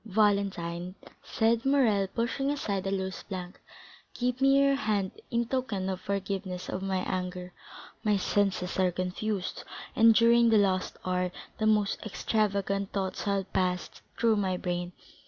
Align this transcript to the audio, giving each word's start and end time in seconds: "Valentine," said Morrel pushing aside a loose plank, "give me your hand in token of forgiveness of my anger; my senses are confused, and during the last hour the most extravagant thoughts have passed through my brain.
"Valentine," 0.03 0.95
said 1.21 1.63
Morrel 1.63 2.07
pushing 2.07 2.49
aside 2.49 2.87
a 2.87 2.91
loose 2.91 3.21
plank, 3.21 3.61
"give 4.15 4.41
me 4.41 4.59
your 4.59 4.73
hand 4.73 5.11
in 5.29 5.45
token 5.45 5.87
of 5.89 6.01
forgiveness 6.01 6.69
of 6.69 6.81
my 6.81 7.01
anger; 7.03 7.53
my 8.03 8.17
senses 8.17 8.79
are 8.79 8.89
confused, 8.91 9.63
and 9.95 10.15
during 10.15 10.49
the 10.49 10.57
last 10.57 10.97
hour 11.05 11.31
the 11.59 11.67
most 11.67 12.03
extravagant 12.03 12.91
thoughts 12.91 13.25
have 13.25 13.53
passed 13.53 14.01
through 14.17 14.35
my 14.35 14.57
brain. 14.57 14.91